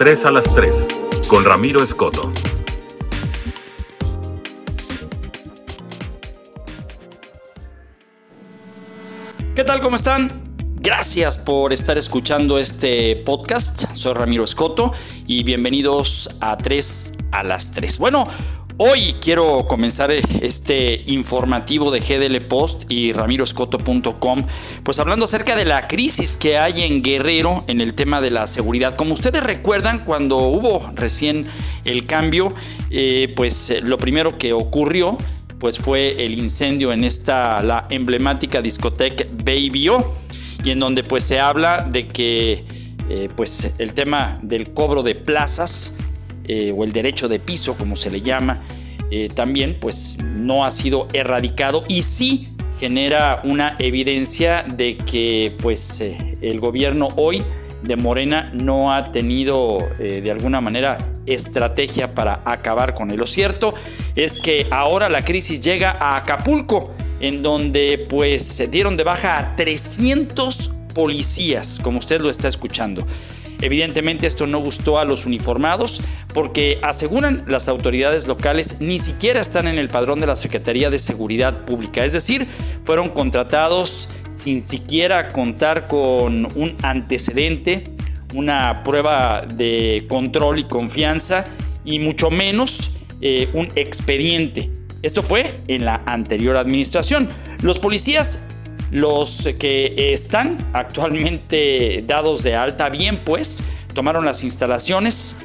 [0.00, 0.86] 3 a las 3
[1.28, 2.32] con Ramiro Escoto.
[9.54, 9.82] ¿Qué tal?
[9.82, 10.56] ¿Cómo están?
[10.76, 13.92] Gracias por estar escuchando este podcast.
[13.92, 14.90] Soy Ramiro Escoto
[15.26, 17.98] y bienvenidos a 3 a las 3.
[17.98, 18.26] Bueno,
[18.82, 24.46] Hoy quiero comenzar este informativo de GDL Post y ramiroscoto.com,
[24.82, 28.46] pues hablando acerca de la crisis que hay en Guerrero en el tema de la
[28.46, 28.94] seguridad.
[28.94, 31.46] Como ustedes recuerdan, cuando hubo recién
[31.84, 32.54] el cambio,
[32.90, 35.18] eh, pues eh, lo primero que ocurrió
[35.58, 40.14] pues fue el incendio en esta la emblemática discoteca Baby O
[40.64, 42.64] y en donde pues se habla de que
[43.10, 45.96] eh, pues el tema del cobro de plazas
[46.46, 48.58] eh, o el derecho de piso, como se le llama,
[49.10, 56.00] eh, también pues no ha sido erradicado y sí genera una evidencia de que pues
[56.00, 57.44] eh, el gobierno hoy
[57.82, 63.16] de Morena no ha tenido de alguna manera estrategia para acabar con él.
[63.16, 63.72] Lo cierto
[64.16, 69.38] es que ahora la crisis llega a Acapulco, en donde pues se dieron de baja
[69.38, 73.06] a 300 policías, como usted lo está escuchando.
[73.60, 79.68] Evidentemente esto no gustó a los uniformados porque aseguran las autoridades locales ni siquiera están
[79.68, 82.04] en el padrón de la Secretaría de Seguridad Pública.
[82.04, 82.46] Es decir,
[82.84, 87.90] fueron contratados sin siquiera contar con un antecedente,
[88.34, 91.46] una prueba de control y confianza
[91.84, 94.70] y mucho menos eh, un expediente.
[95.02, 97.28] Esto fue en la anterior administración.
[97.62, 98.46] Los policías
[98.90, 103.62] los que están actualmente dados de alta, bien pues,
[103.94, 105.36] tomaron las instalaciones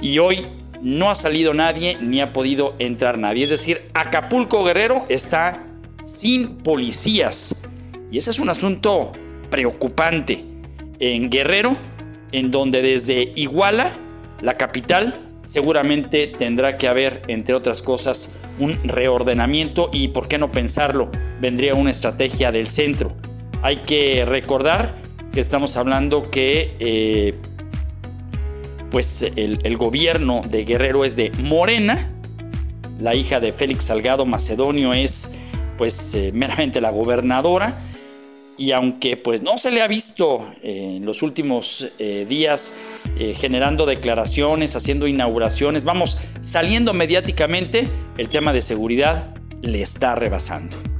[0.00, 0.46] y hoy
[0.80, 3.44] no ha salido nadie ni ha podido entrar nadie.
[3.44, 5.64] Es decir, Acapulco Guerrero está
[6.02, 7.62] sin policías.
[8.10, 9.12] Y ese es un asunto
[9.50, 10.44] preocupante
[10.98, 11.76] en Guerrero,
[12.32, 13.96] en donde desde Iguala,
[14.40, 20.52] la capital, seguramente tendrá que haber, entre otras cosas, un reordenamiento y, ¿por qué no
[20.52, 21.10] pensarlo?
[21.40, 23.12] Vendría una estrategia del centro.
[23.62, 24.94] Hay que recordar
[25.32, 27.34] que estamos hablando que eh,
[28.90, 32.12] pues el, gobierno de Guerrero es de Morena,
[33.00, 35.32] la hija de Félix Salgado Macedonio es
[35.76, 37.76] pues eh, meramente la gobernadora
[38.56, 42.74] y aunque pues no se le ha visto en los últimos eh, días
[43.18, 50.93] eh, generando declaraciones, haciendo inauguraciones, vamos, saliendo mediáticamente, el tema de seguridad le está rebasando.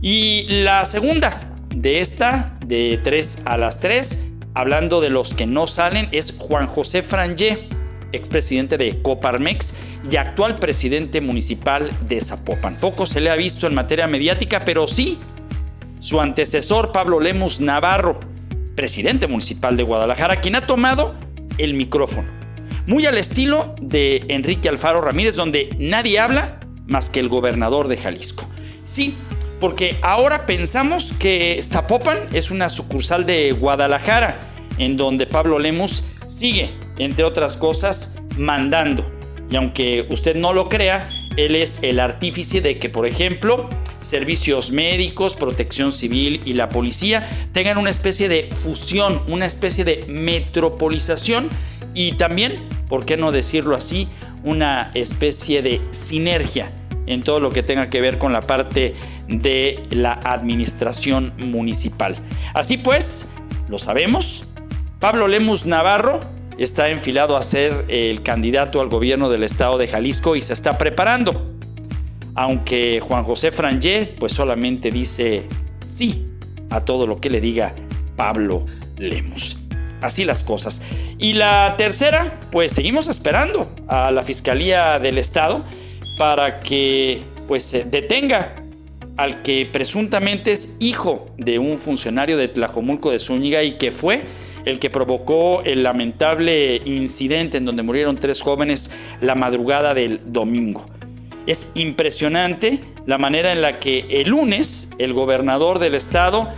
[0.00, 5.66] Y la segunda de esta, de 3 a las 3, hablando de los que no
[5.66, 7.68] salen, es Juan José Frangé,
[8.12, 9.74] expresidente de Coparmex
[10.10, 12.76] y actual presidente municipal de Zapopan.
[12.76, 15.18] Poco se le ha visto en materia mediática, pero sí
[16.00, 18.20] su antecesor Pablo Lemus Navarro,
[18.74, 21.14] presidente municipal de Guadalajara, quien ha tomado
[21.58, 22.28] el micrófono.
[22.86, 27.98] Muy al estilo de Enrique Alfaro Ramírez, donde nadie habla más que el gobernador de
[27.98, 28.48] Jalisco.
[28.84, 29.14] Sí,
[29.60, 34.40] porque ahora pensamos que Zapopan es una sucursal de Guadalajara,
[34.78, 39.04] en donde Pablo Lemus sigue, entre otras cosas, mandando.
[39.50, 44.72] Y aunque usted no lo crea, él es el artífice de que, por ejemplo, servicios
[44.72, 51.48] médicos, protección civil y la policía tengan una especie de fusión, una especie de metropolización
[51.94, 54.08] y también, ¿por qué no decirlo así?,
[54.42, 56.72] una especie de sinergia
[57.06, 58.94] en todo lo que tenga que ver con la parte
[59.30, 62.16] de la administración municipal.
[62.54, 63.28] Así pues,
[63.68, 64.44] lo sabemos,
[64.98, 66.20] Pablo Lemus Navarro
[66.58, 70.76] está enfilado a ser el candidato al gobierno del estado de Jalisco y se está
[70.76, 71.58] preparando
[72.34, 75.46] aunque Juan José Frangé pues solamente dice
[75.82, 76.26] sí
[76.70, 77.74] a todo lo que le diga
[78.16, 78.64] Pablo
[78.96, 79.58] Lemos.
[80.00, 80.80] Así las cosas.
[81.18, 85.64] Y la tercera, pues seguimos esperando a la Fiscalía del Estado
[86.16, 88.54] para que pues se detenga
[89.20, 94.22] al que presuntamente es hijo de un funcionario de Tlajomulco de Zúñiga y que fue
[94.64, 100.86] el que provocó el lamentable incidente en donde murieron tres jóvenes la madrugada del domingo.
[101.46, 106.48] Es impresionante la manera en la que el lunes el gobernador del estado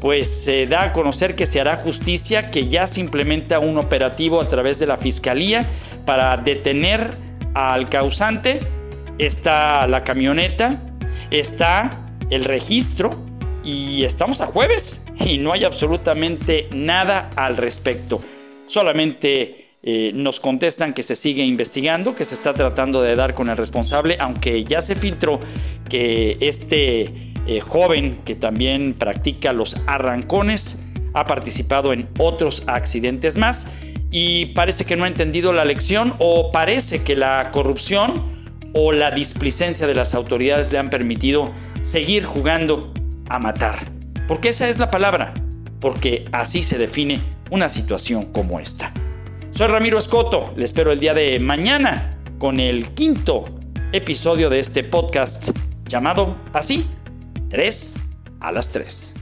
[0.00, 4.40] pues se da a conocer que se hará justicia, que ya se implementa un operativo
[4.40, 5.64] a través de la fiscalía
[6.04, 7.12] para detener
[7.54, 8.58] al causante.
[9.18, 10.82] Está la camioneta,
[11.30, 13.10] está el registro
[13.64, 18.20] y estamos a jueves y no hay absolutamente nada al respecto.
[18.66, 23.48] Solamente eh, nos contestan que se sigue investigando, que se está tratando de dar con
[23.48, 25.40] el responsable, aunque ya se filtró
[25.88, 30.84] que este eh, joven que también practica los arrancones
[31.14, 33.72] ha participado en otros accidentes más
[34.10, 38.39] y parece que no ha entendido la lección o parece que la corrupción
[38.72, 42.92] o la displicencia de las autoridades le han permitido seguir jugando
[43.28, 43.90] a matar.
[44.28, 45.34] Porque esa es la palabra,
[45.80, 47.20] porque así se define
[47.50, 48.92] una situación como esta.
[49.50, 53.46] Soy Ramiro Escoto, le espero el día de mañana con el quinto
[53.92, 55.50] episodio de este podcast
[55.86, 56.86] llamado así,
[57.48, 57.96] 3
[58.40, 59.14] a las 3.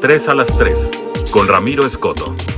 [0.00, 0.90] 3 a las 3,
[1.30, 2.55] con Ramiro Escoto.